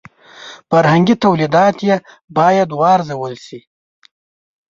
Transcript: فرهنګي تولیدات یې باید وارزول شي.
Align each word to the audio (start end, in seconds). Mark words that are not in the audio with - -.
فرهنګي 0.69 1.15
تولیدات 1.23 1.77
یې 1.87 1.95
باید 2.37 2.69
وارزول 2.79 3.33
شي. 3.45 3.59